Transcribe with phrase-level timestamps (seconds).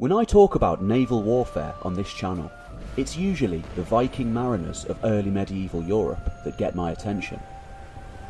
[0.00, 2.50] When I talk about naval warfare on this channel,
[2.96, 7.38] it's usually the Viking mariners of early medieval Europe that get my attention.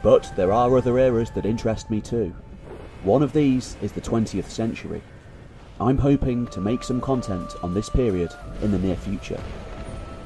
[0.03, 2.35] But there are other eras that interest me too.
[3.05, 5.01] One of these is the 20th century.
[5.81, 8.33] I'm hoping to make some content on this period
[8.63, 9.41] in the near future.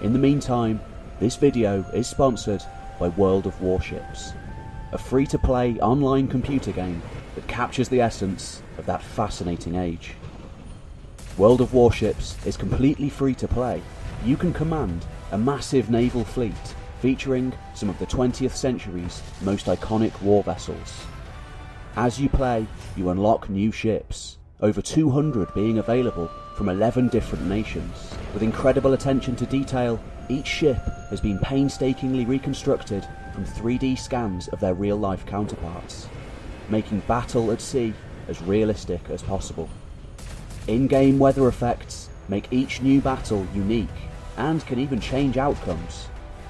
[0.01, 0.81] In the meantime,
[1.21, 2.63] this video is sponsored
[2.99, 4.33] by World of Warships,
[4.93, 7.03] a free to play online computer game
[7.35, 10.15] that captures the essence of that fascinating age.
[11.37, 13.83] World of Warships is completely free to play.
[14.25, 16.55] You can command a massive naval fleet
[17.01, 21.05] featuring some of the 20th century's most iconic war vessels.
[21.97, 28.15] As you play, you unlock new ships, over 200 being available from 11 different nations.
[28.33, 29.99] With incredible attention to detail,
[30.29, 30.79] each ship
[31.11, 33.05] has been painstakingly reconstructed
[33.35, 36.07] from 3D scans of their real life counterparts,
[36.69, 37.93] making battle at sea
[38.29, 39.69] as realistic as possible.
[40.67, 43.89] In game weather effects make each new battle unique
[44.39, 46.09] and can even change outcomes,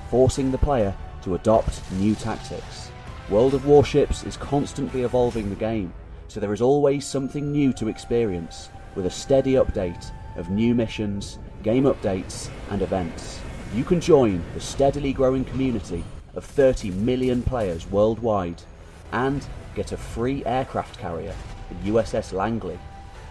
[0.09, 2.93] forcing the player to adopt new tactics.
[3.29, 5.93] World of Warships is constantly evolving the game,
[6.29, 11.41] so there is always something new to experience, with a steady update of new missions,
[11.65, 13.41] game updates, and events.
[13.75, 16.05] You can join the steadily growing community
[16.37, 18.63] of 30 million players worldwide
[19.11, 21.35] and get a free aircraft carrier,
[21.69, 22.79] the USS Langley,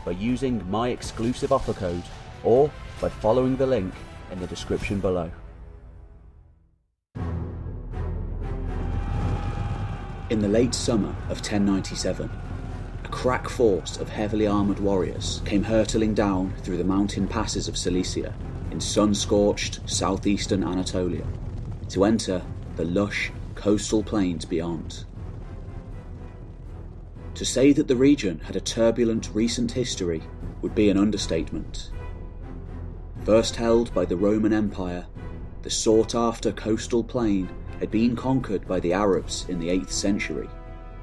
[0.05, 2.03] by using my exclusive offer code
[2.43, 3.93] or by following the link
[4.31, 5.31] in the description below.
[10.29, 12.29] In the late summer of 1097,
[13.03, 17.77] a crack force of heavily armoured warriors came hurtling down through the mountain passes of
[17.77, 18.33] Cilicia
[18.71, 21.25] in sun scorched southeastern Anatolia
[21.89, 22.41] to enter
[22.75, 25.05] the lush coastal plains beyond.
[27.35, 30.21] To say that the region had a turbulent recent history
[30.61, 31.89] would be an understatement.
[33.25, 35.07] First held by the Roman Empire,
[35.63, 40.47] the sought after coastal plain had been conquered by the Arabs in the 8th century,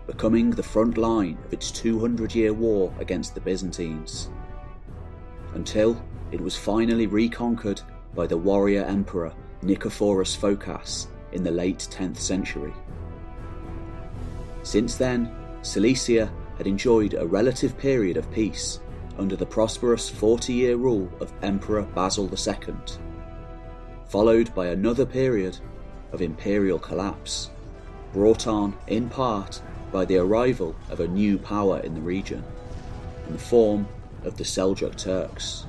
[0.06, 4.30] becoming the front line of its 200 year war against the Byzantines.
[5.54, 7.80] Until it was finally reconquered
[8.14, 12.72] by the warrior emperor Nicephorus Phocas in the late 10th century.
[14.62, 18.80] Since then, Cilicia had enjoyed a relative period of peace
[19.18, 22.74] under the prosperous 40 year rule of Emperor Basil II,
[24.08, 25.58] followed by another period
[26.12, 27.50] of imperial collapse,
[28.12, 29.60] brought on in part
[29.92, 32.42] by the arrival of a new power in the region,
[33.26, 33.86] in the form
[34.24, 35.66] of the Seljuk Turks.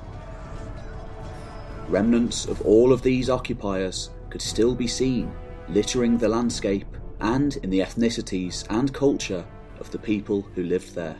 [1.88, 5.30] Remnants of all of these occupiers could still be seen
[5.68, 6.86] littering the landscape
[7.20, 9.44] and in the ethnicities and culture
[9.82, 11.16] of the people who lived there.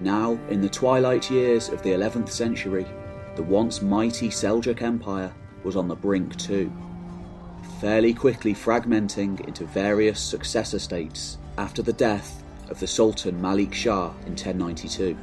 [0.00, 2.86] Now, in the twilight years of the 11th century,
[3.36, 5.34] the once mighty Seljuk Empire
[5.64, 6.72] was on the brink too,
[7.78, 14.08] fairly quickly fragmenting into various successor states after the death of the Sultan Malik Shah
[14.24, 15.14] in 1092.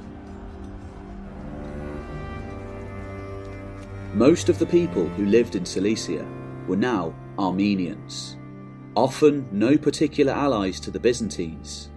[4.13, 6.27] Most of the people who lived in Cilicia
[6.67, 8.37] were now Armenians,
[8.99, 11.89] often no particular allies to the Byzantines.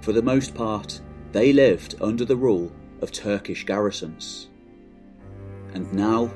[0.00, 1.02] For the most part,
[1.32, 4.48] they lived under the rule of Turkish garrisons.
[5.74, 6.32] And now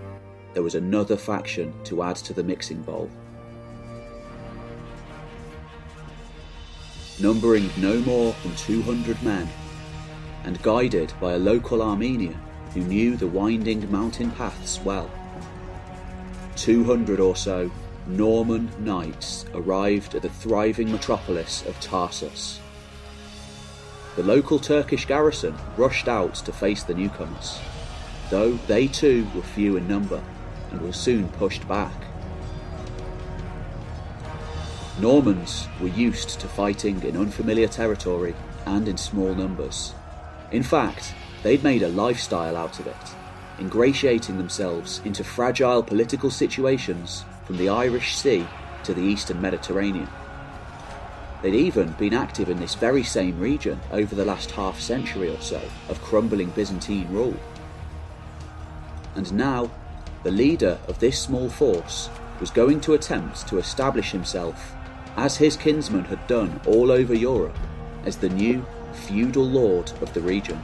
[0.52, 3.10] there was another faction to add to the mixing bowl.
[7.18, 9.48] Numbering no more than 200 men,
[10.44, 12.38] and guided by a local Armenian
[12.74, 15.10] who knew the winding mountain paths well.
[16.56, 17.70] 200 or so
[18.08, 22.58] Norman knights arrived at the thriving metropolis of Tarsus.
[24.16, 27.60] The local Turkish garrison rushed out to face the newcomers,
[28.30, 30.22] though they too were few in number
[30.70, 31.92] and were soon pushed back.
[34.98, 39.92] Normans were used to fighting in unfamiliar territory and in small numbers.
[40.50, 42.96] In fact, they'd made a lifestyle out of it,
[43.60, 48.46] ingratiating themselves into fragile political situations from the Irish Sea
[48.84, 50.08] to the eastern Mediterranean.
[51.42, 55.40] They'd even been active in this very same region over the last half century or
[55.40, 57.36] so of crumbling Byzantine rule.
[59.16, 59.70] And now,
[60.22, 62.08] the leader of this small force
[62.38, 64.74] was going to attempt to establish himself,
[65.16, 67.58] as his kinsmen had done all over Europe,
[68.04, 70.62] as the new feudal lord of the region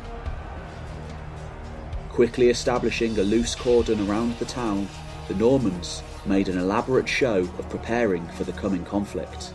[2.15, 4.89] quickly establishing a loose cordon around the town,
[5.27, 9.53] the Normans made an elaborate show of preparing for the coming conflict,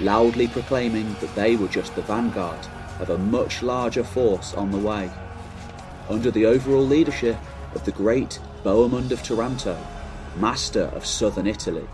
[0.00, 2.66] loudly proclaiming that they were just the vanguard
[3.00, 5.10] of a much larger force on the way.
[6.08, 7.36] under the overall leadership
[7.74, 9.76] of the great Bohemund of Taranto,
[10.36, 11.86] master of southern Italy.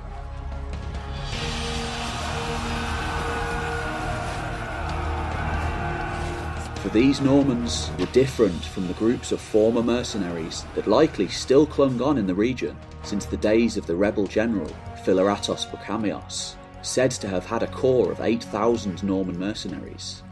[6.91, 12.03] For these Normans were different from the groups of former mercenaries that likely still clung
[12.03, 14.67] on in the region since the days of the rebel general
[15.05, 20.25] Philaretos Brachamios, said to have had a corps of 8,000 Norman mercenaries.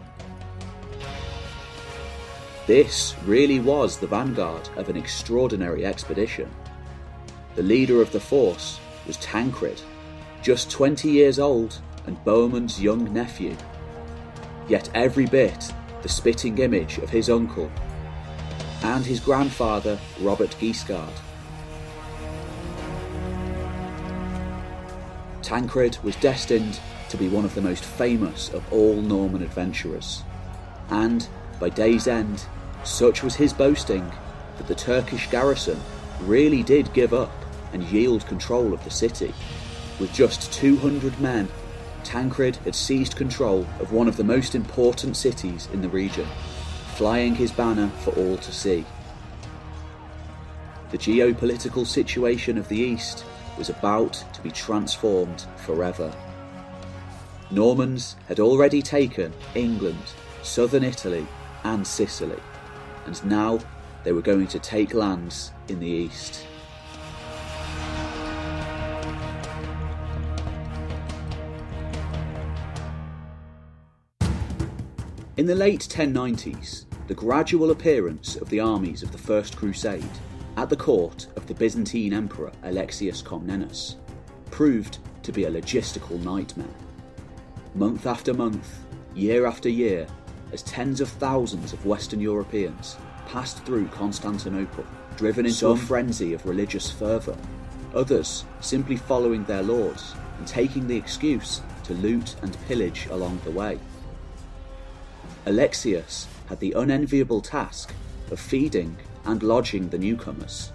[2.67, 6.51] This really was the vanguard of an extraordinary expedition.
[7.55, 9.81] The leader of the force was Tancred,
[10.43, 13.57] just 20 years old and Bohemund's young nephew.
[14.67, 15.73] Yet every bit
[16.09, 17.71] spitting image of his uncle
[18.83, 21.13] and his grandfather, Robert Guiscard.
[25.43, 26.79] Tancred was destined
[27.09, 30.23] to be one of the most famous of all Norman adventurers,
[30.91, 31.27] and
[31.59, 32.45] by day's end,
[32.85, 34.11] such was his boasting
[34.57, 35.81] that the Turkish garrison
[36.21, 37.33] really did give up
[37.73, 39.33] and yield control of the city.
[39.99, 41.49] With just 200 men
[42.09, 46.27] Tancred had seized control of one of the most important cities in the region,
[46.95, 48.87] flying his banner for all to see.
[50.91, 53.27] The geopolitical situation of the East
[53.59, 56.11] was about to be transformed forever.
[57.51, 61.27] Normans had already taken England, southern Italy,
[61.65, 62.41] and Sicily,
[63.05, 63.59] and now
[64.03, 66.47] they were going to take lands in the East.
[75.39, 80.03] In the late 1090s, the gradual appearance of the armies of the First Crusade
[80.57, 83.95] at the court of the Byzantine Emperor Alexius Comnenus
[84.51, 86.67] proved to be a logistical nightmare.
[87.77, 88.81] Month after month,
[89.15, 90.09] year after year,
[90.53, 92.97] as tens of thousands of Western Europeans
[93.29, 94.85] passed through Constantinople,
[95.17, 97.37] driven into Some, a frenzy of religious fervour,
[97.95, 103.53] others simply following their lords and taking the excuse to loot and pillage along the
[103.53, 103.79] way.
[105.49, 107.95] Alexius had the unenviable task
[108.31, 110.73] of feeding and lodging the newcomers,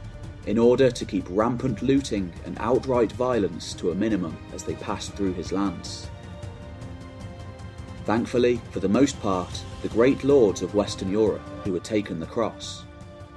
[0.48, 5.14] in order to keep rampant looting and outright violence to a minimum as they passed
[5.14, 6.10] through his lands.
[8.06, 12.26] Thankfully, for the most part, the great lords of Western Europe who had taken the
[12.26, 12.84] cross,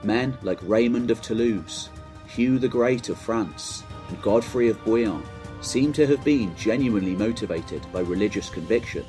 [0.02, 1.90] men like Raymond of Toulouse,
[2.26, 5.22] Hugh the Great of France, and Godfrey of Bouillon,
[5.60, 9.04] seem to have been genuinely motivated by religious conviction,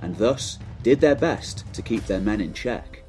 [0.00, 3.02] and thus did their best to keep their men in check.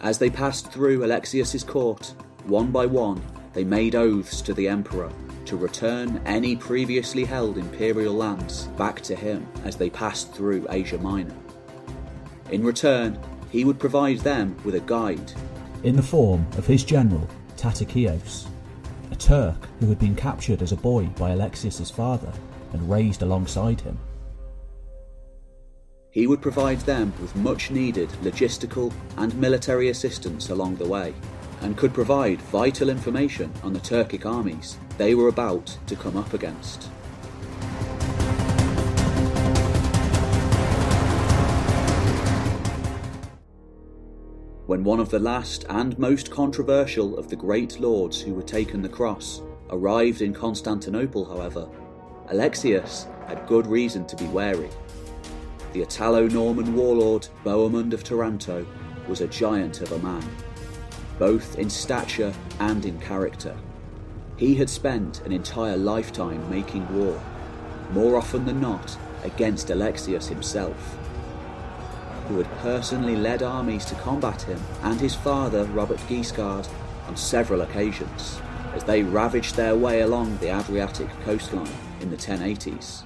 [0.00, 2.14] As they passed through Alexius's court,
[2.44, 3.22] one by one,
[3.54, 5.10] they made oaths to the emperor
[5.46, 10.98] to return any previously held imperial lands back to him as they passed through Asia
[10.98, 11.34] Minor.
[12.50, 13.18] In return,
[13.50, 15.32] he would provide them with a guide.
[15.84, 18.46] In the form of his general, Tatikios,
[19.10, 22.32] a Turk who had been captured as a boy by Alexius's father
[22.72, 23.98] and raised alongside him
[26.14, 31.12] he would provide them with much needed logistical and military assistance along the way,
[31.60, 36.32] and could provide vital information on the Turkic armies they were about to come up
[36.32, 36.84] against.
[44.66, 48.82] When one of the last and most controversial of the great lords who had taken
[48.82, 51.68] the cross arrived in Constantinople, however,
[52.28, 54.70] Alexius had good reason to be wary
[55.74, 58.64] the Italo Norman warlord Bohemund of Taranto
[59.08, 60.24] was a giant of a man,
[61.18, 63.56] both in stature and in character.
[64.36, 67.20] He had spent an entire lifetime making war,
[67.90, 70.96] more often than not against Alexius himself,
[72.28, 76.68] who had personally led armies to combat him and his father Robert Guiscard
[77.08, 78.40] on several occasions
[78.74, 81.66] as they ravaged their way along the Adriatic coastline
[82.00, 83.02] in the 1080s.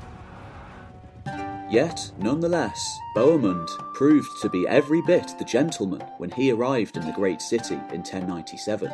[1.70, 7.12] Yet, nonetheless, Bohemund proved to be every bit the gentleman when he arrived in the
[7.12, 8.90] great city in 1097,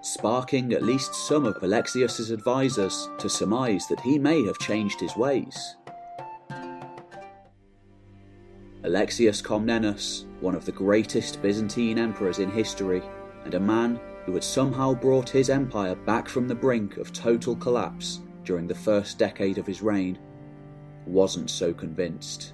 [0.00, 5.16] sparking at least some of Alexius's advisers to surmise that he may have changed his
[5.16, 5.76] ways.
[8.82, 13.02] Alexius Comnenus, one of the greatest Byzantine emperors in history,
[13.44, 17.54] and a man who had somehow brought his empire back from the brink of total
[17.54, 20.18] collapse during the first decade of his reign,
[21.06, 22.52] wasn't so convinced.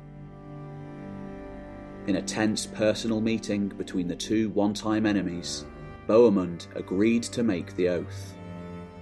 [2.06, 5.66] In a tense personal meeting between the two one time enemies,
[6.08, 8.34] Bohemund agreed to make the oath,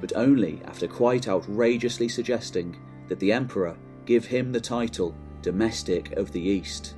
[0.01, 2.77] but only after quite outrageously suggesting
[3.09, 6.95] that the Emperor give him the title Domestic of the East,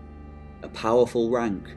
[0.62, 1.76] a powerful rank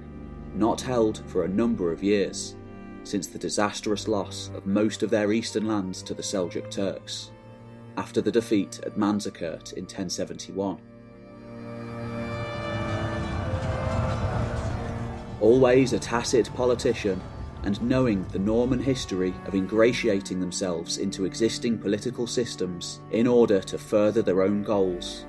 [0.56, 2.56] not held for a number of years,
[3.04, 7.32] since the disastrous loss of most of their eastern lands to the Seljuk Turks,
[7.98, 10.80] after the defeat at Manzikert in 1071.
[15.42, 17.22] Always a tacit politician,
[17.64, 23.78] and knowing the Norman history of ingratiating themselves into existing political systems in order to
[23.78, 25.26] further their own goals,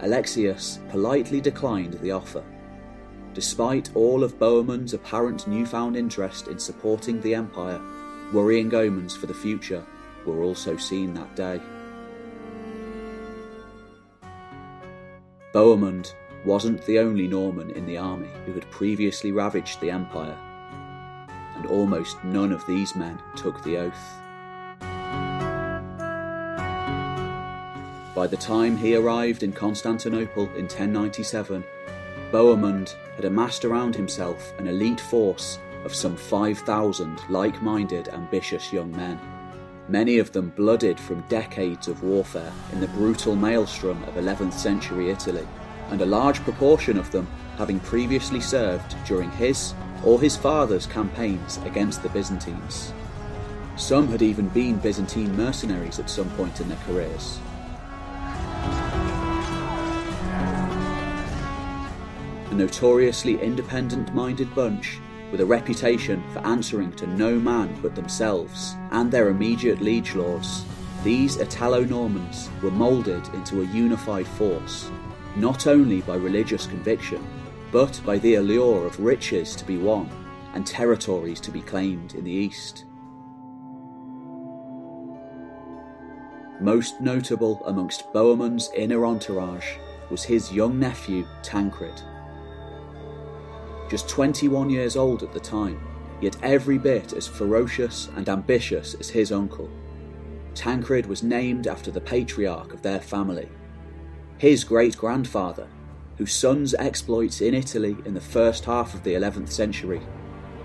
[0.00, 2.44] Alexius politely declined the offer.
[3.34, 7.80] Despite all of Bohemund's apparent newfound interest in supporting the empire,
[8.32, 9.84] worrying omens for the future
[10.24, 11.60] were also seen that day.
[15.56, 16.12] Bohemund
[16.44, 20.36] wasn't the only Norman in the army who had previously ravaged the empire
[21.54, 24.20] and almost none of these men took the oath.
[28.14, 31.64] By the time he arrived in Constantinople in 1097,
[32.30, 38.94] Bohemund had amassed around himself an elite force of some 5,000 like minded, ambitious young
[38.94, 39.18] men.
[39.88, 45.10] Many of them blooded from decades of warfare in the brutal maelstrom of 11th century
[45.10, 45.46] Italy,
[45.90, 49.74] and a large proportion of them having previously served during his
[50.04, 52.92] or his father's campaigns against the Byzantines.
[53.76, 57.38] Some had even been Byzantine mercenaries at some point in their careers.
[62.50, 64.98] A notoriously independent minded bunch
[65.36, 70.64] with a reputation for answering to no man but themselves and their immediate liege lords,
[71.04, 74.90] these Italo Normans were moulded into a unified force,
[75.36, 77.22] not only by religious conviction,
[77.70, 80.08] but by the allure of riches to be won
[80.54, 82.86] and territories to be claimed in the east.
[86.62, 89.76] Most notable amongst Bohemund's inner entourage
[90.08, 92.00] was his young nephew Tancred.
[93.88, 95.80] Just 21 years old at the time,
[96.20, 99.70] yet every bit as ferocious and ambitious as his uncle.
[100.54, 103.48] Tancred was named after the patriarch of their family.
[104.38, 105.68] His great grandfather
[106.16, 110.00] whose son's exploits in Italy in the first half of the 11th century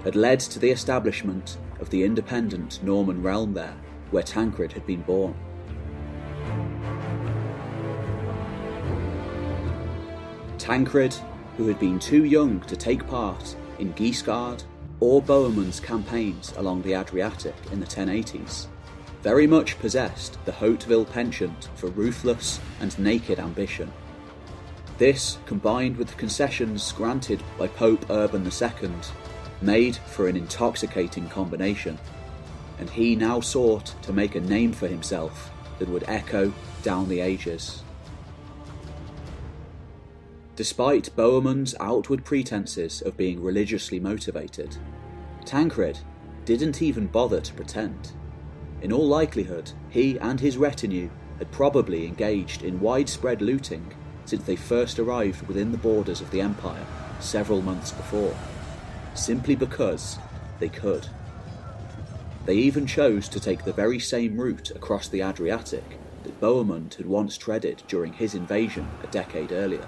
[0.04, 3.75] had led to the establishment of the independent Norman realm there,
[4.12, 5.36] where Tancred had been born.
[10.58, 11.16] Tancred,
[11.62, 14.63] who had been too young to take part in Guiscard
[15.00, 18.65] or Bohemund's campaigns along the Adriatic in the 1080s,
[19.22, 23.94] very much possessed the Hauteville penchant for ruthless and naked ambition.
[24.98, 28.89] This, combined with the concessions granted by Pope Urban II,
[29.62, 32.00] made for an intoxicating combination,
[32.80, 36.51] and he now sought to make a name for himself that would echo
[36.82, 37.84] down the ages.
[40.55, 44.77] Despite Bohemund's outward pretences of being religiously motivated,
[45.46, 46.00] Tancred
[46.43, 48.12] didn't even bother to pretend.
[48.81, 53.93] In all likelihood, he and his retinue had probably engaged in widespread looting
[54.25, 56.86] since they first arrived within the borders of the Empire
[57.20, 58.36] several months before,
[59.13, 60.17] simply because
[60.60, 61.08] they could.
[62.46, 67.05] They even chose to take the very same route across the Adriatic that Bohemund had
[67.05, 69.88] once treaded during his invasion a decade earlier.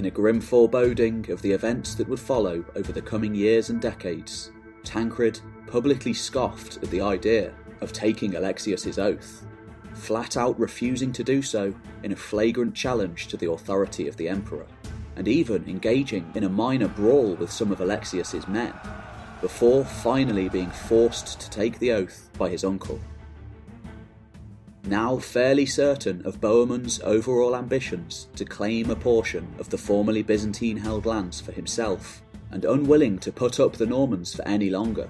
[0.00, 3.82] In a grim foreboding of the events that would follow over the coming years and
[3.82, 4.50] decades,
[4.82, 7.52] Tancred publicly scoffed at the idea
[7.82, 9.44] of taking Alexius's oath,
[9.92, 14.26] flat out refusing to do so in a flagrant challenge to the authority of the
[14.26, 14.64] emperor,
[15.16, 18.72] and even engaging in a minor brawl with some of Alexius's men,
[19.42, 22.98] before finally being forced to take the oath by his uncle.
[24.90, 30.78] Now fairly certain of Bohemund's overall ambitions to claim a portion of the formerly Byzantine
[30.78, 35.08] held lands for himself, and unwilling to put up the Normans for any longer,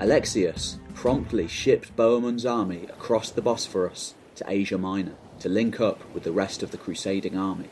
[0.00, 6.22] Alexius promptly shipped Bohemund's army across the Bosphorus to Asia Minor to link up with
[6.22, 7.68] the rest of the crusading army.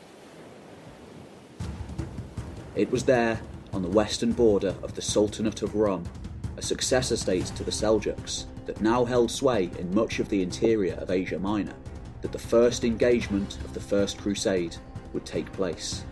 [2.75, 3.41] It was there,
[3.73, 6.03] on the western border of the Sultanate of Rum,
[6.55, 10.95] a successor state to the Seljuks that now held sway in much of the interior
[10.95, 11.75] of Asia Minor,
[12.21, 14.75] that the first engagement of the First Crusade
[15.13, 16.03] would take place.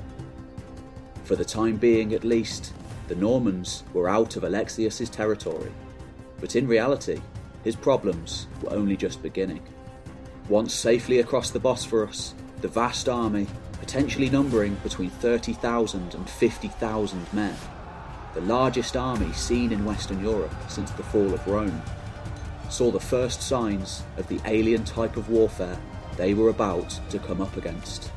[1.24, 2.74] For the time being, at least,
[3.08, 5.72] the Normans were out of Alexius's territory
[6.40, 7.22] but in reality,
[7.64, 9.62] his problems were only just beginning.
[10.48, 13.48] Once safely across the Bosphorus, the vast army,
[13.80, 17.56] potentially numbering between 30,000 and 50,000 men,
[18.34, 21.82] the largest army seen in Western Europe since the fall of Rome,
[22.70, 25.78] saw the first signs of the alien type of warfare
[26.18, 28.12] they were about to come up against.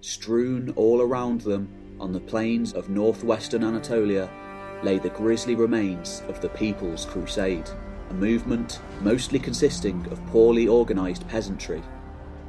[0.00, 4.28] Strewn all around them on the plains of northwestern Anatolia
[4.82, 7.68] lay the grisly remains of the People's Crusade,
[8.10, 11.82] a movement mostly consisting of poorly organised peasantry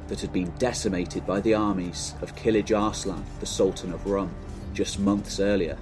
[0.08, 4.34] that had been decimated by the armies of Kilij Arslan, the Sultan of Rum,
[4.74, 5.78] just months earlier.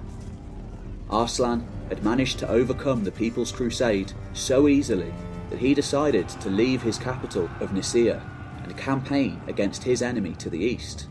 [1.09, 5.13] Arslan had managed to overcome the People's Crusade so easily
[5.49, 8.21] that he decided to leave his capital of Nicaea
[8.63, 11.07] and campaign against his enemy to the east,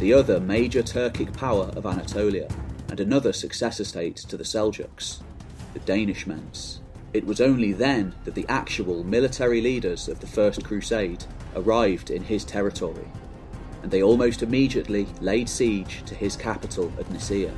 [0.00, 2.48] the other major Turkic power of Anatolia,
[2.90, 5.20] and another successor state to the Seljuks,
[5.72, 6.80] the Danishmends.
[7.14, 11.24] It was only then that the actual military leaders of the First Crusade
[11.56, 13.08] arrived in his territory,
[13.82, 17.54] and they almost immediately laid siege to his capital at Nicaea.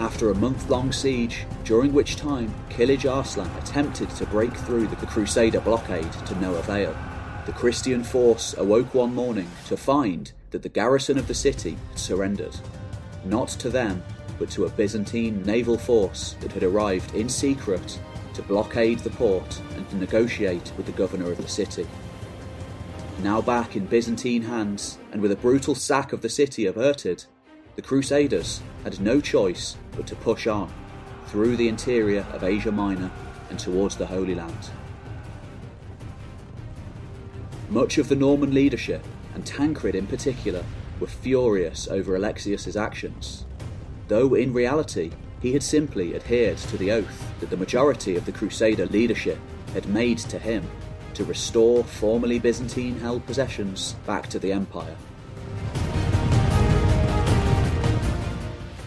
[0.00, 4.96] After a month long siege, during which time Kilij Arslan attempted to break through the
[4.96, 6.96] Crusader blockade to no avail,
[7.44, 11.98] the Christian force awoke one morning to find that the garrison of the city had
[11.98, 12.56] surrendered,
[13.26, 14.02] not to them,
[14.38, 18.00] but to a Byzantine naval force that had arrived in secret
[18.32, 21.86] to blockade the port and to negotiate with the governor of the city.
[23.22, 27.26] Now back in Byzantine hands, and with a brutal sack of the city averted,
[27.76, 30.72] the Crusaders had no choice but to push on
[31.26, 33.10] through the interior of Asia Minor
[33.50, 34.70] and towards the Holy Land.
[37.68, 39.04] Much of the Norman leadership,
[39.34, 40.64] and Tancred in particular,
[41.00, 43.44] were furious over Alexius's actions,
[44.08, 45.10] though in reality
[45.42, 49.38] he had simply adhered to the oath that the majority of the Crusader leadership
[49.74, 50.66] had made to him
[51.12, 54.96] to restore formerly Byzantine held possessions back to the empire.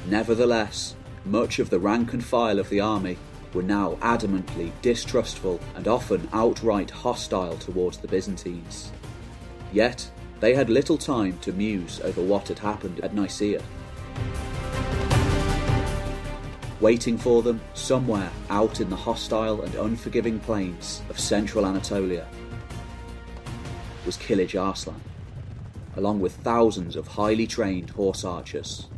[0.08, 3.18] Nevertheless, much of the rank and file of the army
[3.53, 8.92] were now adamantly distrustful and often outright hostile towards the Byzantines.
[9.72, 10.09] Yet,
[10.40, 13.62] they had little time to muse over what had happened at Nicaea.
[16.81, 22.27] Waiting for them somewhere out in the hostile and unforgiving plains of central Anatolia
[24.05, 25.00] was Kilij Arslan,
[25.96, 28.90] along with thousands of highly trained horse archers.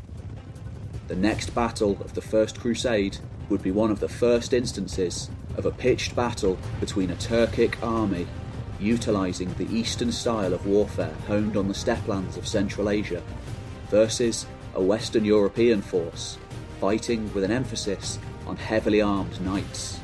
[1.07, 3.17] The next battle of the First Crusade
[3.49, 8.25] would be one of the first instances of a pitched battle between a Turkic army
[8.79, 13.21] utilising the Eastern style of warfare honed on the steppelands of Central Asia
[13.89, 16.39] versus a Western European force
[16.81, 19.99] fighting with an emphasis on heavily armed knights.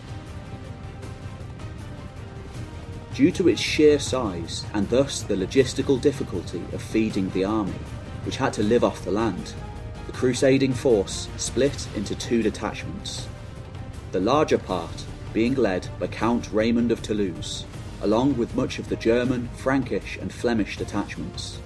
[3.15, 7.79] Due to its sheer size and thus the logistical difficulty of feeding the army,
[8.23, 9.53] which had to live off the land,
[10.11, 13.27] the crusading force split into two detachments.
[14.11, 17.65] The larger part being led by Count Raymond of Toulouse,
[18.01, 21.59] along with much of the German, Frankish, and Flemish detachments.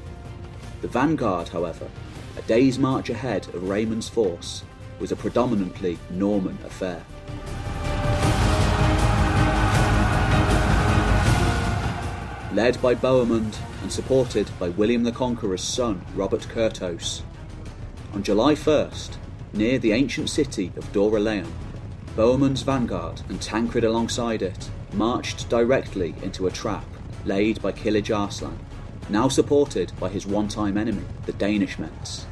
[0.82, 1.90] The vanguard, however,
[2.38, 4.64] a day's march ahead of Raymond's force,
[5.00, 7.04] was a predominantly Norman affair.
[12.54, 17.24] Led by Bohemund and supported by William the Conqueror's son, Robert Curthose,
[18.15, 19.17] on July 1st,
[19.51, 21.51] near the ancient city of Dorylaeum,
[22.15, 26.86] Bohemund's vanguard and Tancred alongside it marched directly into a trap
[27.25, 28.58] laid by Kilij Arslan,
[29.10, 32.23] now supported by his one-time enemy, the Danishmends.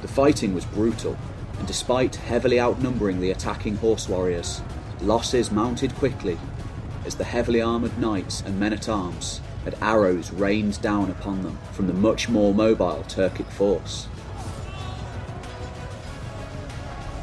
[0.00, 1.18] The fighting was brutal,
[1.58, 4.62] and despite heavily outnumbering the attacking horse warriors,
[5.02, 6.38] losses mounted quickly
[7.04, 11.92] as the heavily armoured knights and men-at-arms had arrows rained down upon them from the
[11.92, 14.06] much more mobile Turkic force.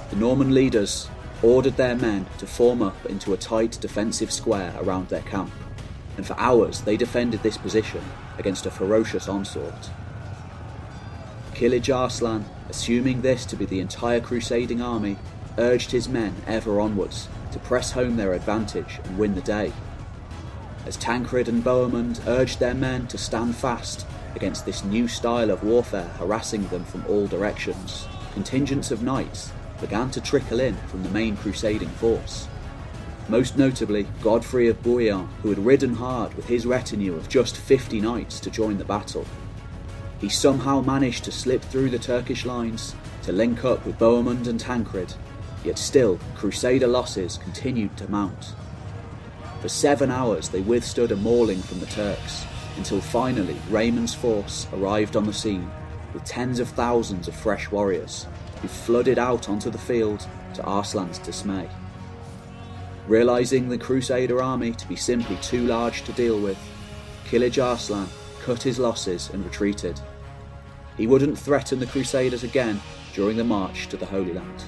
[0.09, 1.09] The Norman leaders
[1.41, 5.53] ordered their men to form up into a tight defensive square around their camp,
[6.17, 8.03] and for hours they defended this position
[8.37, 9.89] against a ferocious onslaught.
[11.53, 15.17] Kilij Arslan, assuming this to be the entire crusading army,
[15.57, 19.71] urged his men ever onwards to press home their advantage and win the day
[20.85, 25.63] as Tancred and Bohemund urged their men to stand fast against this new style of
[25.63, 28.07] warfare harassing them from all directions.
[28.33, 32.47] Contingents of knights began to trickle in from the main crusading force.
[33.29, 38.01] Most notably, Godfrey of Bouillon, who had ridden hard with his retinue of just 50
[38.01, 39.25] knights to join the battle.
[40.19, 44.59] He somehow managed to slip through the Turkish lines to link up with Bohemund and
[44.59, 45.13] Tancred,
[45.63, 48.53] yet still, Crusader losses continued to mount.
[49.63, 52.45] For seven hours they withstood a mauling from the Turks,
[52.75, 55.71] until finally Raymond's force arrived on the scene
[56.13, 58.27] with tens of thousands of fresh warriors
[58.61, 61.69] who flooded out onto the field to Arslan's dismay.
[63.07, 66.59] Realising the Crusader army to be simply too large to deal with,
[67.29, 68.09] Kilij Arslan
[68.43, 69.97] cut his losses and retreated.
[70.97, 72.81] He wouldn't threaten the Crusaders again
[73.13, 74.65] during the march to the Holy Land.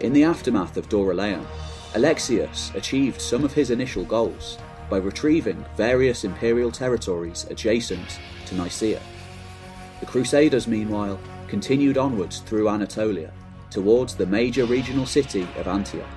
[0.00, 1.46] In the aftermath of Dorylaeum,
[1.94, 4.56] Alexius achieved some of his initial goals
[4.88, 9.00] by retrieving various imperial territories adjacent to Nicaea.
[10.00, 13.30] The Crusaders, meanwhile, continued onwards through Anatolia
[13.70, 16.08] towards the major regional city of Antioch.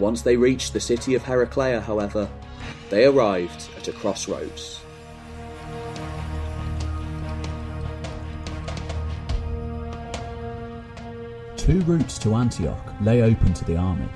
[0.00, 2.28] Once they reached the city of Heraclea, however,
[2.88, 4.79] they arrived at a crossroads.
[11.60, 14.08] Two routes to Antioch lay open to the army.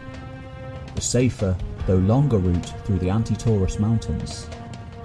[0.94, 1.54] The safer,
[1.86, 4.48] though longer route through the Antitaurus Mountains,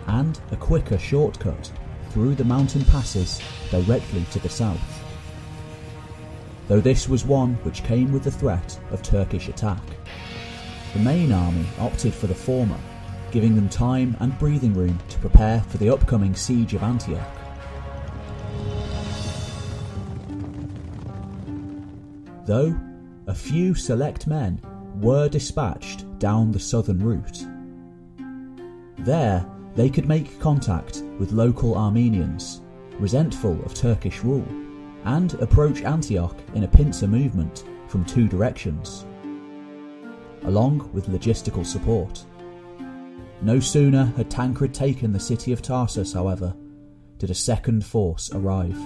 [0.07, 1.69] and a quicker shortcut
[2.11, 5.03] through the mountain passes directly to the south.
[6.69, 9.83] Though this was one which came with the threat of Turkish attack.
[10.93, 12.79] The main army opted for the former,
[13.31, 17.38] giving them time and breathing room to prepare for the upcoming siege of Antioch.
[22.49, 22.75] Though
[23.27, 24.59] a few select men
[25.01, 27.45] were dispatched down the southern route.
[29.05, 32.63] There, they could make contact with local Armenians,
[32.97, 34.47] resentful of Turkish rule,
[35.05, 39.05] and approach Antioch in a pincer movement from two directions,
[40.41, 42.25] along with logistical support.
[43.43, 46.55] No sooner had Tancred taken the city of Tarsus, however,
[47.19, 48.79] did a second force arrive.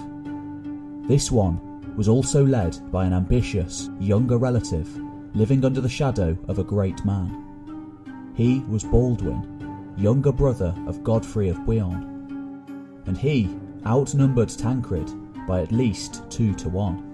[1.08, 4.88] This one was also led by an ambitious, younger relative
[5.34, 8.32] living under the shadow of a great man.
[8.34, 15.10] He was Baldwin, younger brother of Godfrey of Bouillon, and he outnumbered Tancred
[15.46, 17.10] by at least two to one.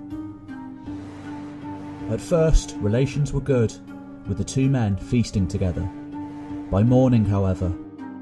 [2.10, 3.74] At first, relations were good,
[4.26, 5.88] with the two men feasting together.
[6.70, 7.72] By morning, however,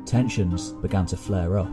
[0.06, 1.70] tensions began to flare up.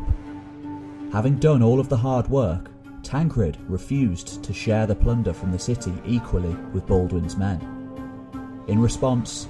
[1.12, 2.72] Having done all of the hard work,
[3.06, 7.62] Tancred refused to share the plunder from the city equally with Baldwin's men.
[8.68, 9.48] In response,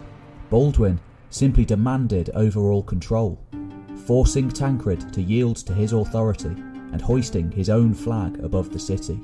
[0.49, 3.39] Baldwin simply demanded overall control,
[4.05, 9.21] forcing Tancred to yield to his authority and hoisting his own flag above the city.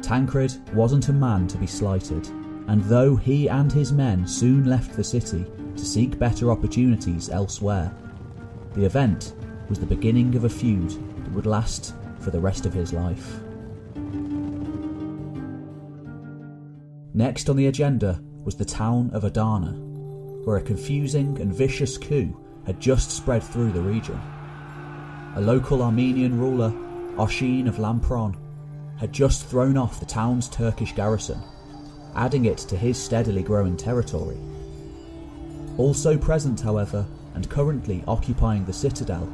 [0.00, 2.28] Tancred wasn't a man to be slighted,
[2.68, 5.44] and though he and his men soon left the city
[5.76, 7.92] to seek better opportunities elsewhere,
[8.74, 9.34] the event
[9.68, 11.92] was the beginning of a feud that would last
[12.26, 13.36] for the rest of his life.
[17.14, 19.74] Next on the agenda was the town of Adana,
[20.42, 22.36] where a confusing and vicious coup
[22.66, 24.20] had just spread through the region.
[25.36, 26.72] A local Armenian ruler,
[27.16, 28.34] Oshin of Lampron,
[28.98, 31.40] had just thrown off the town's Turkish garrison,
[32.16, 34.38] adding it to his steadily growing territory.
[35.78, 39.32] Also present, however, and currently occupying the citadel,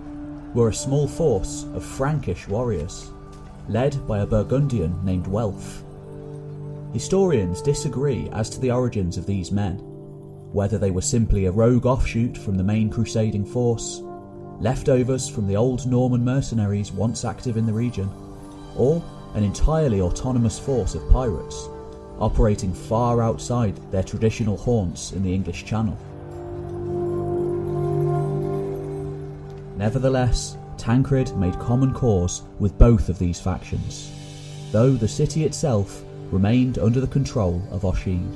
[0.54, 3.10] were a small force of Frankish warriors,
[3.68, 5.82] led by a Burgundian named Welf.
[6.92, 9.78] Historians disagree as to the origins of these men,
[10.52, 14.02] whether they were simply a rogue offshoot from the main crusading force,
[14.60, 18.10] leftovers from the old Norman mercenaries once active in the region,
[18.76, 19.02] or
[19.34, 21.68] an entirely autonomous force of pirates,
[22.18, 25.96] operating far outside their traditional haunts in the English Channel.
[29.82, 34.12] Nevertheless, Tancred made common cause with both of these factions,
[34.70, 38.32] though the city itself remained under the control of Oshin.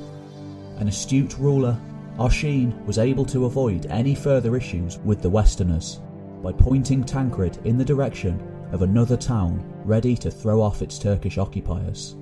[0.78, 1.78] An astute ruler,
[2.18, 6.00] Oshin was able to avoid any further issues with the Westerners
[6.42, 11.38] by pointing Tancred in the direction of another town ready to throw off its Turkish
[11.38, 12.16] occupiers.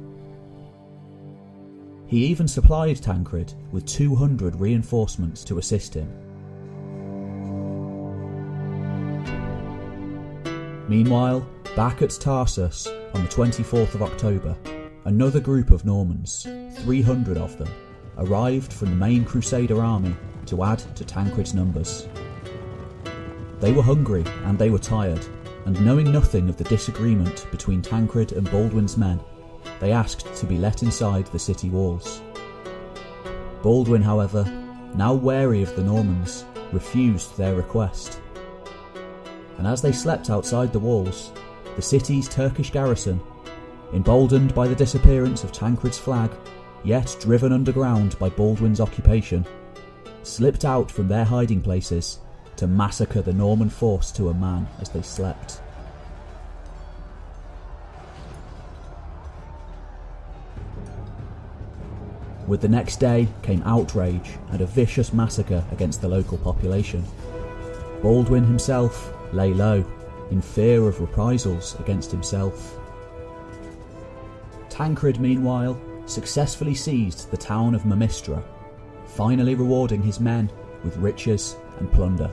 [2.07, 6.24] He even supplied Tancred with 200 reinforcements to assist him.
[10.89, 14.57] Meanwhile, back at Tarsus on the 24th of October,
[15.07, 16.43] another group of Normans,
[16.83, 17.69] 300 of them,
[18.19, 20.15] arrived from the main Crusader army
[20.47, 22.07] to add to Tancred's numbers.
[23.61, 25.25] They were hungry and they were tired,
[25.65, 29.21] and knowing nothing of the disagreement between Tancred and Baldwin's men,
[29.81, 32.21] they asked to be let inside the city walls.
[33.63, 34.45] Baldwin, however,
[34.95, 38.21] now wary of the Normans, refused their request.
[39.59, 41.33] And as they slept outside the walls,
[41.77, 43.21] the city's Turkish garrison
[43.93, 46.31] emboldened by the disappearance of Tancred's flag,
[46.83, 49.47] yet driven underground by Baldwin's occupation,
[50.23, 52.19] slipped out from their hiding places
[52.57, 55.61] to massacre the Norman force to a man as they slept.
[62.47, 67.05] With the next day came outrage and a vicious massacre against the local population.
[68.03, 69.85] Baldwin himself lay low,
[70.31, 72.79] in fear of reprisals against himself.
[74.69, 78.43] Tancred, meanwhile, successfully seized the town of Mamistra,
[79.07, 80.51] finally rewarding his men
[80.83, 82.31] with riches and plunder.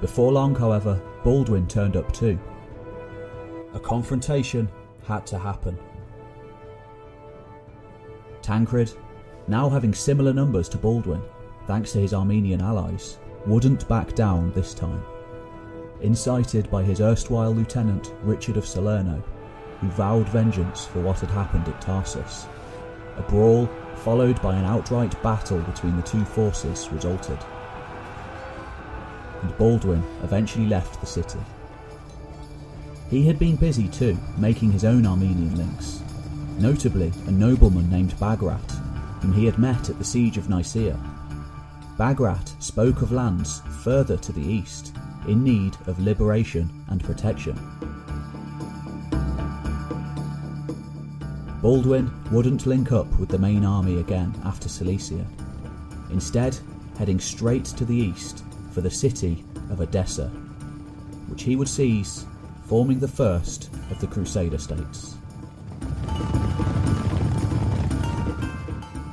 [0.00, 2.38] Before long, however, Baldwin turned up too.
[3.74, 4.68] A confrontation
[5.04, 5.78] had to happen.
[8.42, 8.92] Tancred,
[9.46, 11.22] now having similar numbers to Baldwin,
[11.66, 15.02] thanks to his Armenian allies, wouldn't back down this time.
[16.00, 19.22] Incited by his erstwhile lieutenant Richard of Salerno,
[19.80, 22.46] who vowed vengeance for what had happened at Tarsus,
[23.16, 27.38] a brawl followed by an outright battle between the two forces resulted.
[29.42, 31.38] And Baldwin eventually left the city.
[33.10, 36.00] He had been busy too, making his own Armenian links,
[36.58, 38.70] notably a nobleman named Bagrat,
[39.20, 40.98] whom he had met at the siege of Nicaea.
[42.00, 44.96] Bagrat spoke of lands further to the east,
[45.28, 47.54] in need of liberation and protection.
[51.60, 55.26] Baldwin wouldn't link up with the main army again after Cilicia,
[56.10, 56.56] instead,
[56.96, 60.28] heading straight to the east for the city of Edessa,
[61.28, 62.24] which he would seize,
[62.64, 65.18] forming the first of the Crusader states.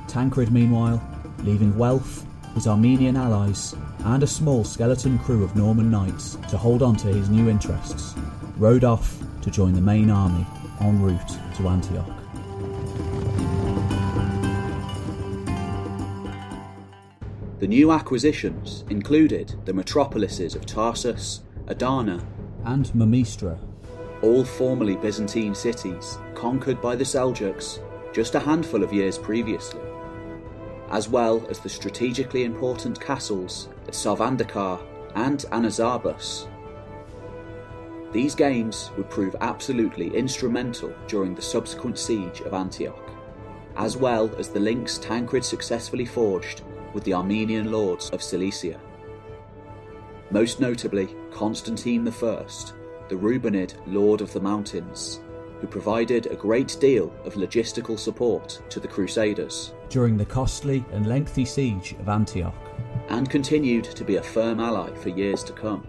[0.07, 1.05] Tancred, meanwhile,
[1.39, 2.26] leaving wealth,
[2.57, 7.07] his Armenian allies, and a small skeleton crew of Norman knights to hold on to
[7.07, 8.15] his new interests,
[8.57, 10.43] rode off to join the main army
[10.79, 12.09] en route to Antioch.
[17.59, 22.25] The new acquisitions included the metropolises of Tarsus, Adana,
[22.65, 23.59] And Mamistra,
[24.23, 29.86] all formerly Byzantine cities conquered by the Seljuks just a handful of years previously,
[30.89, 34.81] as well as the strategically important castles at Sarvandakar
[35.15, 36.47] and Anazarbus.
[38.13, 43.11] These gains would prove absolutely instrumental during the subsequent siege of Antioch,
[43.75, 46.61] as well as the links Tancred successfully forged
[46.93, 48.79] with the Armenian lords of Cilicia.
[50.31, 55.19] Most notably, Constantine I, the Rubenid Lord of the Mountains,
[55.59, 61.07] who provided a great deal of logistical support to the Crusaders during the costly and
[61.07, 62.55] lengthy siege of Antioch.
[63.09, 65.87] and continued to be a firm ally for years to come.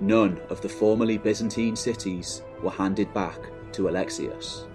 [0.00, 3.38] None of the formerly Byzantine cities were handed back
[3.72, 4.66] to Alexius.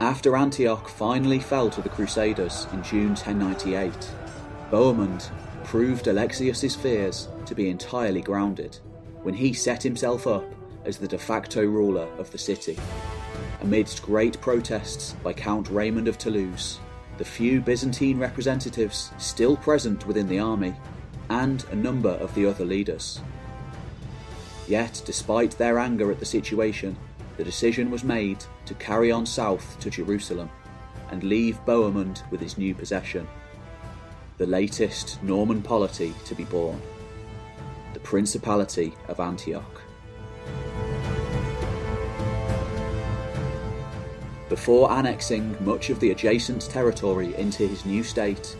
[0.00, 3.92] After Antioch finally fell to the Crusaders in June 1098,
[4.70, 5.30] Bohemund
[5.64, 8.78] proved Alexius's fears to be entirely grounded
[9.22, 10.44] when he set himself up
[10.84, 12.78] as the de facto ruler of the city.
[13.60, 16.78] Amidst great protests by Count Raymond of Toulouse,
[17.18, 20.74] the few Byzantine representatives still present within the army,
[21.30, 23.20] and a number of the other leaders.
[24.66, 26.96] Yet, despite their anger at the situation,
[27.36, 30.50] the decision was made to carry on south to Jerusalem
[31.10, 33.26] and leave Bohemund with his new possession,
[34.36, 36.80] the latest Norman polity to be born,
[38.08, 39.82] Principality of Antioch.
[44.48, 48.56] Before annexing much of the adjacent territory into his new state,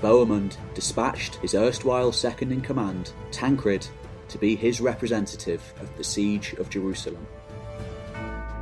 [0.00, 3.86] Bohemund dispatched his erstwhile second in command, Tancred,
[4.28, 7.26] to be his representative at the siege of Jerusalem.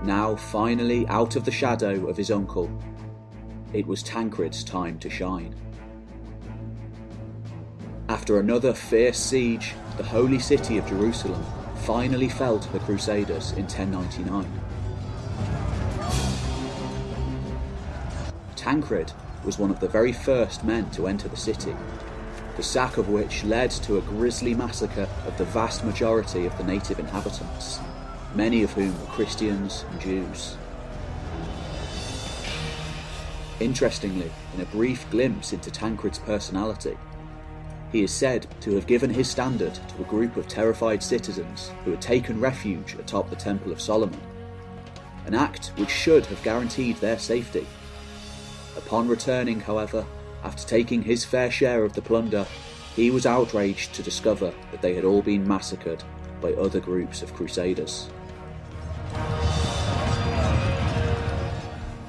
[0.02, 2.68] Now finally out of the shadow of his uncle,
[3.72, 5.54] it was Tancred's time to shine.
[8.08, 11.44] After another fierce siege, the holy city of Jerusalem
[11.84, 14.60] finally fell to the Crusaders in 1099.
[18.56, 19.12] Tancred
[19.44, 21.76] was one of the very first men to enter the city,
[22.56, 26.64] the sack of which led to a grisly massacre of the vast majority of the
[26.64, 27.78] native inhabitants,
[28.34, 30.56] many of whom were Christians and Jews.
[33.60, 36.96] Interestingly, in a brief glimpse into Tancred's personality,
[37.94, 41.92] he is said to have given his standard to a group of terrified citizens who
[41.92, 44.20] had taken refuge atop the Temple of Solomon,
[45.26, 47.64] an act which should have guaranteed their safety.
[48.76, 50.04] Upon returning, however,
[50.42, 52.44] after taking his fair share of the plunder,
[52.96, 56.02] he was outraged to discover that they had all been massacred
[56.40, 58.10] by other groups of crusaders.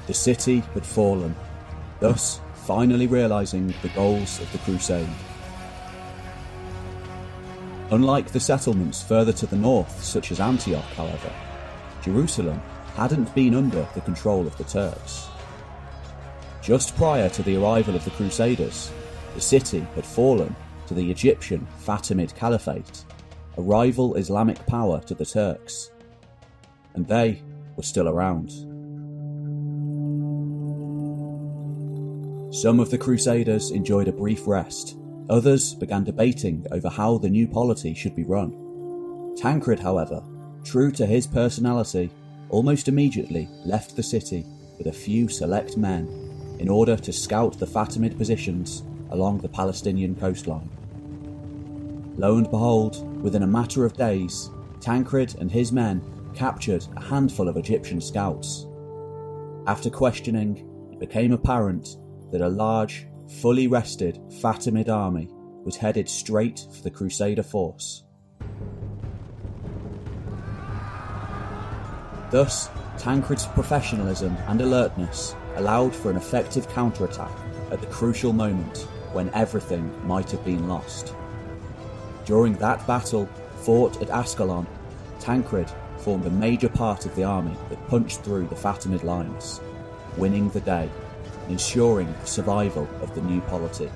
[0.08, 1.36] The city had fallen,
[2.00, 5.06] thus finally realising the goals of the crusade.
[7.92, 11.32] Unlike the settlements further to the north, such as Antioch, however,
[12.02, 12.60] Jerusalem
[12.94, 15.28] hadn't been under the control of the Turks.
[16.62, 18.90] Just prior to the arrival of the Crusaders,
[19.34, 20.56] the city had fallen
[20.88, 23.04] to the Egyptian Fatimid Caliphate,
[23.56, 25.92] a rival Islamic power to the Turks,
[26.94, 27.40] and they
[27.76, 28.50] were still around.
[32.52, 34.96] Some of the Crusaders enjoyed a brief rest,
[35.28, 39.34] others began debating over how the new polity should be run.
[39.36, 40.22] Tancred, however,
[40.64, 42.10] true to his personality,
[42.48, 44.44] almost immediately left the city
[44.78, 46.06] with a few select men
[46.58, 50.70] in order to scout the Fatimid positions along the Palestinian coastline.
[52.16, 56.02] Lo and behold, within a matter of days, Tancred and his men
[56.34, 58.66] captured a handful of Egyptian scouts.
[59.66, 61.96] After questioning, it became apparent
[62.30, 65.28] that a large, fully rested Fatimid army
[65.64, 68.04] was headed straight for the Crusader force.
[72.30, 77.30] Thus, Tancred's professionalism and alertness allowed for an effective counterattack
[77.70, 81.14] at the crucial moment when everything might have been lost.
[82.24, 83.28] During that battle,
[83.62, 84.66] fought at Ascalon,
[85.20, 89.60] Tancred formed a major part of the army that punched through the Fatimid lines,
[90.16, 90.90] winning the day
[91.48, 93.90] ensuring the survival of the new polity.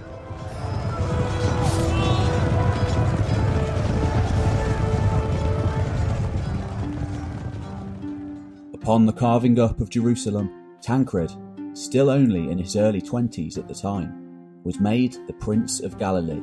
[8.74, 10.50] Upon the carving up of Jerusalem,
[10.82, 11.32] Tancred,
[11.74, 16.42] still only in his early 20s at the time, was made the Prince of Galilee,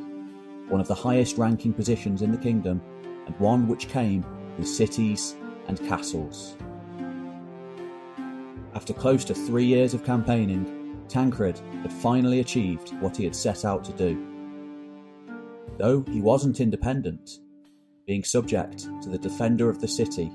[0.69, 2.81] one of the highest ranking positions in the kingdom
[3.25, 4.25] and one which came
[4.57, 5.35] with cities
[5.67, 6.55] and castles.
[8.73, 10.76] After close to three years of campaigning,
[11.07, 14.25] Tancred had finally achieved what he had set out to do.
[15.77, 17.39] Though he wasn't independent,
[18.05, 20.31] being subject to the defender of the city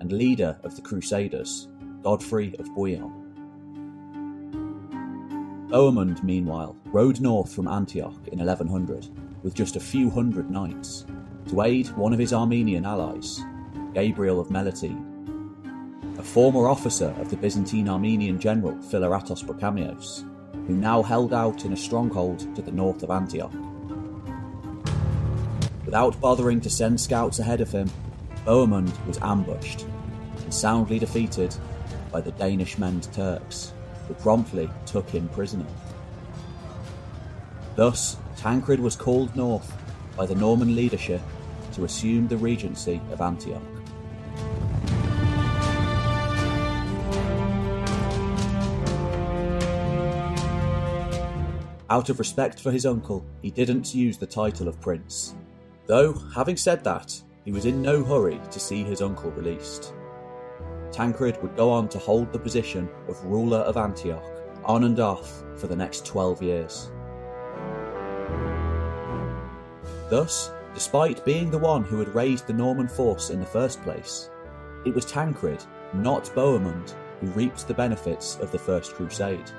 [0.00, 1.68] and leader of the Crusaders,
[2.02, 3.12] Godfrey of Bouillon.
[5.68, 9.08] Bohemund, meanwhile, rode north from Antioch in 1100
[9.42, 11.06] with just a few hundred knights
[11.48, 13.42] to aid one of his Armenian allies,
[13.94, 15.11] Gabriel of Melitene,
[16.18, 20.24] a former officer of the Byzantine Armenian general Philaretos Brachamios,
[20.66, 23.52] who now held out in a stronghold to the north of Antioch.
[25.84, 27.90] Without bothering to send scouts ahead of him,
[28.44, 29.86] Bohemund was ambushed
[30.42, 31.54] and soundly defeated
[32.10, 33.72] by the Danishmend's Turks,
[34.06, 35.66] who promptly took him prisoner.
[37.74, 39.72] Thus, Tancred was called north
[40.16, 41.22] by the Norman leadership
[41.72, 43.62] to assume the regency of Antioch.
[51.92, 55.34] Out of respect for his uncle, he didn't use the title of prince.
[55.86, 59.92] Though, having said that, he was in no hurry to see his uncle released.
[60.90, 64.24] Tancred would go on to hold the position of ruler of Antioch,
[64.64, 66.90] on and off, for the next 12 years.
[70.08, 74.30] Thus, despite being the one who had raised the Norman force in the first place,
[74.86, 79.52] it was Tancred, not Bohemund, who reaped the benefits of the First Crusade.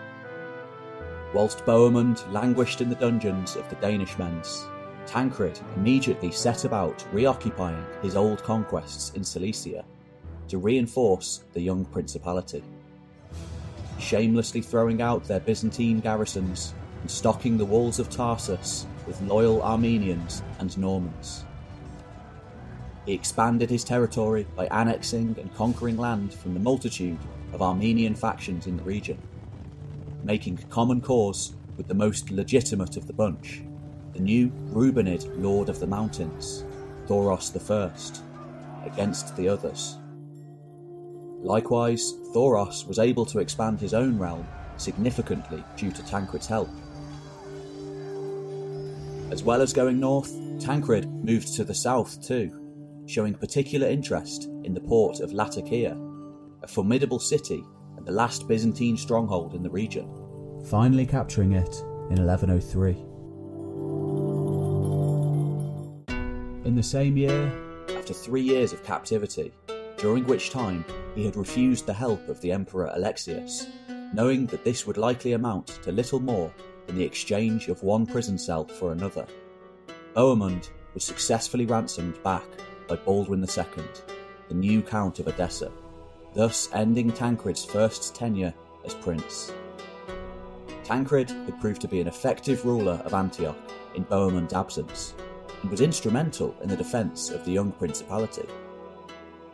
[1.34, 4.68] Whilst Bohemund languished in the dungeons of the Danishmends,
[5.06, 9.84] Tancred immediately set about reoccupying his old conquests in Cilicia
[10.48, 12.64] to reinforce the young principality.
[14.00, 20.42] Shamelessly throwing out their Byzantine garrisons and stocking the walls of Tarsus with loyal Armenians
[20.60, 21.46] and Normans.
[23.06, 27.20] He expanded his territory by annexing and conquering land from the multitude
[27.52, 29.18] of Armenian factions in the region,
[30.24, 33.64] making common cause with the most legitimate of the bunch,
[34.14, 36.64] the new Rubenid Lord of the Mountains,
[37.08, 39.98] Thoros I, against the others.
[41.42, 46.70] Likewise, Thoros was able to expand his own realm significantly due to Tancred's help.
[49.32, 52.62] As well as going north, Tancred moved to the south too,
[53.08, 55.98] showing particular interest in the port of Latakia,
[56.62, 57.64] a formidable city
[58.04, 60.10] and the last Byzantine stronghold in the region.
[60.66, 61.74] Finally capturing it
[62.10, 62.92] in 1103.
[66.68, 67.50] In the same year,
[67.98, 69.54] After three years of captivity,
[69.96, 70.84] during which time
[71.16, 73.68] he had refused the help of the Emperor Alexius,
[74.14, 76.54] knowing that this would likely amount to little more
[76.86, 79.26] than the exchange of one prison cell for another.
[80.14, 82.44] Bohemund was successfully ransomed back
[82.90, 83.86] by Baldwin II,
[84.50, 85.72] the new Count of Edessa,
[86.34, 88.54] thus ending Tancred's first tenure
[88.86, 89.52] as prince.
[90.84, 93.56] Tancred had proved to be an effective ruler of Antioch
[93.96, 95.14] in Bohemund's absence,
[95.62, 98.48] and was instrumental in the defence of the young principality.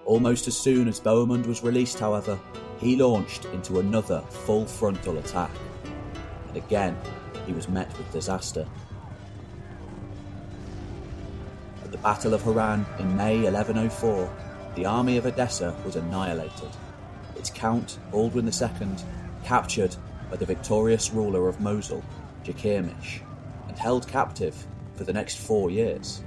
[0.05, 2.39] Almost as soon as Bohemund was released, however,
[2.79, 5.51] he launched into another full frontal attack,
[6.47, 6.97] and again
[7.45, 8.65] he was met with disaster.
[11.83, 16.69] At the Battle of Harran in May 1104, the army of Edessa was annihilated,
[17.35, 18.87] its count, Baldwin II,
[19.43, 19.95] captured
[20.29, 22.03] by the victorious ruler of Mosul,
[22.43, 23.21] Jakirmish,
[23.67, 26.23] and held captive for the next four years.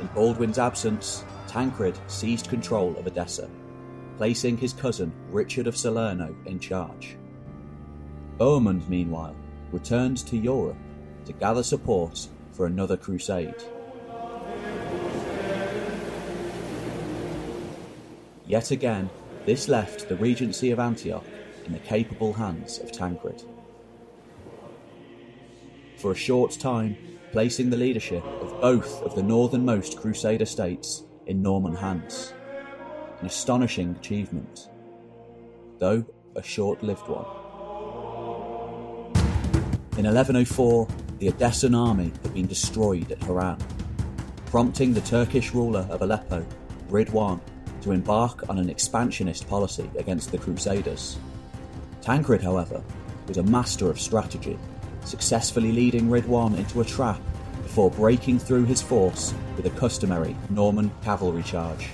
[0.00, 3.48] In Baldwin's absence, Tancred seized control of Edessa,
[4.18, 7.16] placing his cousin Richard of Salerno in charge.
[8.36, 9.34] Bohemund, meanwhile,
[9.72, 10.76] returned to Europe
[11.24, 13.54] to gather support for another crusade.
[18.48, 19.10] Yet again,
[19.44, 21.24] this left the regency of Antioch
[21.66, 23.42] in the capable hands of Tancred.
[25.98, 26.96] For a short time,
[27.30, 32.32] placing the leadership of both of the northernmost Crusader states in Norman hands.
[33.20, 34.70] An astonishing achievement,
[35.78, 37.26] though a short lived one.
[39.98, 40.88] In 1104,
[41.18, 43.58] the Edessan army had been destroyed at Harran,
[44.46, 46.46] prompting the Turkish ruler of Aleppo,
[46.88, 47.40] Ridwan,
[47.82, 51.18] to embark on an expansionist policy against the Crusaders.
[52.00, 52.82] Tancred, however,
[53.26, 54.58] was a master of strategy,
[55.04, 57.20] successfully leading Ridwan into a trap
[57.62, 61.88] before breaking through his force with a customary Norman cavalry charge.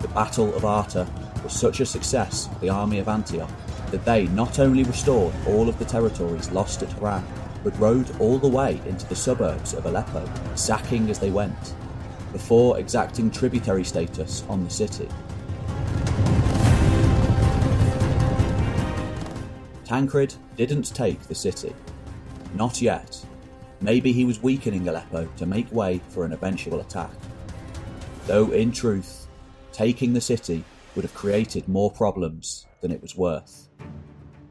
[0.00, 1.06] The Battle of Arta
[1.42, 3.50] was such a success for the army of Antioch
[3.90, 7.24] that they not only restored all of the territories lost at Harran,
[7.62, 11.74] but rode all the way into the suburbs of Aleppo, sacking as they went,
[12.36, 15.08] before exacting tributary status on the city.
[19.86, 21.74] Tancred didn't take the city.
[22.54, 23.24] Not yet.
[23.80, 27.10] Maybe he was weakening Aleppo to make way for an eventual attack.
[28.26, 29.28] Though, in truth,
[29.72, 30.62] taking the city
[30.94, 33.70] would have created more problems than it was worth.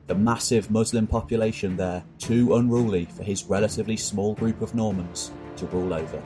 [0.08, 5.68] The massive Muslim population there too unruly for his relatively small group of Normans to
[5.68, 6.24] rule over.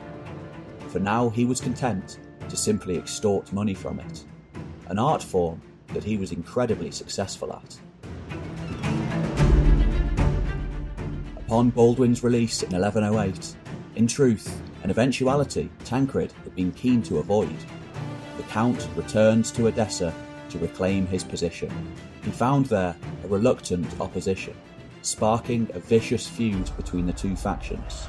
[0.90, 2.18] For now, he was content
[2.48, 4.24] to simply extort money from it,
[4.88, 5.62] an art form
[5.94, 7.80] that he was incredibly successful at.
[11.36, 13.54] Upon Baldwin's release in 1108,
[13.94, 17.56] in truth, an eventuality Tancred had been keen to avoid.
[18.36, 20.12] The Count returned to Edessa
[20.48, 21.70] to reclaim his position.
[22.24, 24.56] He found there a reluctant opposition,
[25.02, 28.08] sparking a vicious feud between the two factions.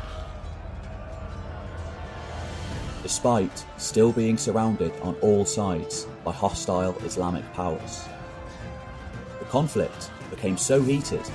[3.04, 8.06] Despite still being surrounded on all sides by hostile Islamic powers.
[9.40, 11.26] The conflict became so heated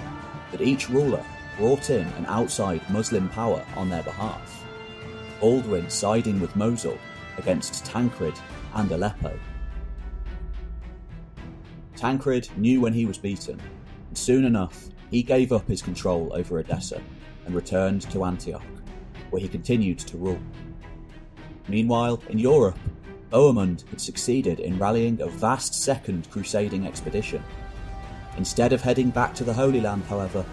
[0.52, 1.24] that each ruler
[1.58, 4.64] brought in an outside Muslim power on their behalf,
[5.40, 6.98] Baldwin siding with Mosul
[7.36, 8.34] against Tancred
[8.74, 9.38] and Aleppo.
[11.96, 13.60] Tancred knew when he was beaten,
[14.08, 17.00] and soon enough he gave up his control over Edessa
[17.46, 18.62] and returned to Antioch,
[19.30, 20.40] where he continued to rule.
[21.68, 22.78] Meanwhile, in Europe,
[23.30, 27.42] Bohemund had succeeded in rallying a vast second crusading expedition.
[28.36, 30.44] Instead of heading back to the Holy Land, however,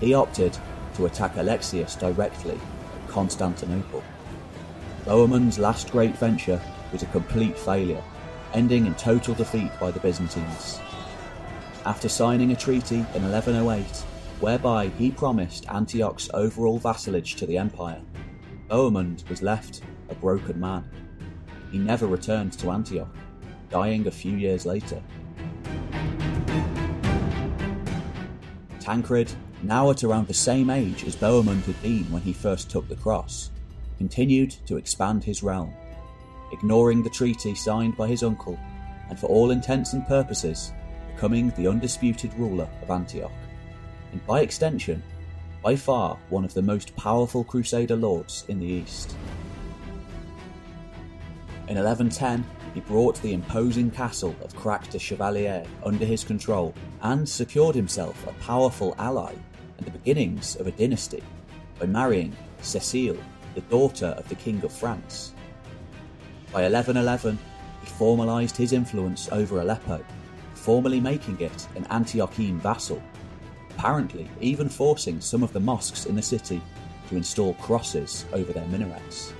[0.00, 0.56] he opted
[0.94, 4.02] to attack Alexius directly at Constantinople.
[5.04, 6.60] Bohemund's last great venture
[6.92, 8.02] was a complete failure,
[8.54, 10.80] ending in total defeat by the Byzantines.
[11.84, 13.84] After signing a treaty in 1108,
[14.40, 18.00] whereby he promised Antioch's overall vassalage to the empire,
[18.68, 20.88] Bohemund was left a broken man.
[21.70, 23.14] He never returned to Antioch,
[23.70, 25.02] dying a few years later.
[28.80, 29.32] Tancred
[29.62, 32.96] now at around the same age as Bohemund had been when he first took the
[32.96, 33.50] cross,
[33.98, 35.74] continued to expand his realm,
[36.52, 38.58] ignoring the treaty signed by his uncle,
[39.08, 40.72] and for all intents and purposes,
[41.12, 43.32] becoming the undisputed ruler of Antioch,
[44.12, 45.02] and by extension,
[45.62, 49.16] by far one of the most powerful Crusader lords in the East.
[51.68, 57.28] In 1110, he brought the imposing castle of Crac de Chevalier under his control and
[57.28, 59.34] secured himself a powerful ally
[59.76, 61.24] and the beginnings of a dynasty
[61.80, 63.18] by marrying Cecile,
[63.56, 65.32] the daughter of the King of France.
[66.52, 67.36] By 1111,
[67.80, 70.04] he formalised his influence over Aleppo,
[70.54, 73.02] formally making it an Antiochene vassal,
[73.70, 76.62] apparently even forcing some of the mosques in the city
[77.08, 79.32] to install crosses over their minarets.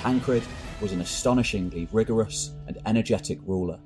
[0.00, 0.42] Tancred
[0.80, 3.78] was an astonishingly rigorous and energetic ruler,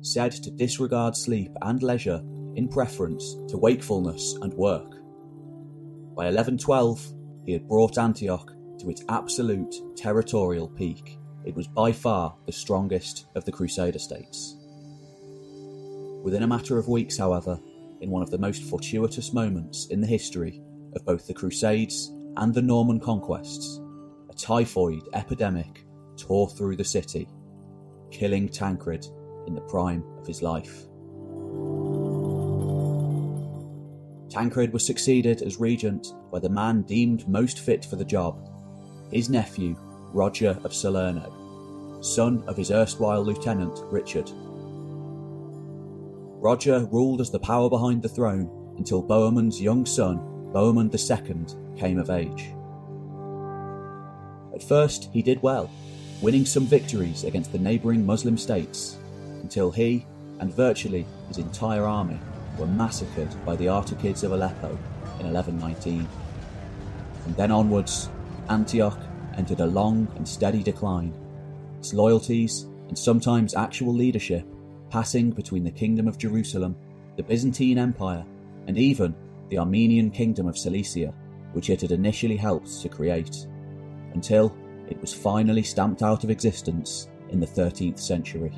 [0.00, 2.22] said to disregard sleep and leisure
[2.54, 4.90] in preference to wakefulness and work.
[6.16, 7.12] By 1112,
[7.44, 11.18] he had brought Antioch to its absolute territorial peak.
[11.44, 14.56] It was by far the strongest of the Crusader states.
[16.22, 17.60] Within a matter of weeks, however,
[18.00, 20.62] in one of the most fortuitous moments in the history
[20.94, 23.82] of both the Crusades and the Norman conquests,
[24.34, 25.84] a typhoid epidemic
[26.16, 27.28] tore through the city,
[28.10, 29.06] killing Tancred
[29.46, 30.86] in the prime of his life.
[34.30, 38.48] Tancred was succeeded as regent by the man deemed most fit for the job,
[39.10, 39.76] his nephew,
[40.12, 44.30] Roger of Salerno, son of his erstwhile lieutenant, Richard.
[46.40, 50.18] Roger ruled as the power behind the throne until Bohemund's young son,
[50.52, 52.53] Bohemund II, came of age.
[54.54, 55.68] At first, he did well,
[56.22, 58.96] winning some victories against the neighbouring Muslim states,
[59.42, 60.06] until he,
[60.38, 62.20] and virtually his entire army,
[62.56, 64.68] were massacred by the Artuqids of Aleppo
[65.18, 66.08] in 1119.
[67.24, 68.08] From then onwards,
[68.48, 68.98] Antioch
[69.36, 71.12] entered a long and steady decline,
[71.80, 74.46] its loyalties and sometimes actual leadership
[74.88, 76.76] passing between the Kingdom of Jerusalem,
[77.16, 78.24] the Byzantine Empire,
[78.68, 79.16] and even
[79.48, 81.12] the Armenian Kingdom of Cilicia,
[81.52, 83.46] which it had initially helped to create,
[84.14, 84.56] until
[84.88, 88.52] it was finally stamped out of existence in the 13th century.